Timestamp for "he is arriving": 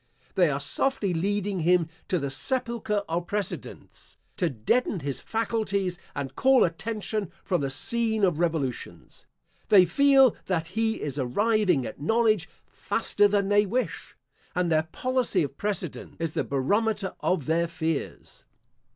10.69-11.85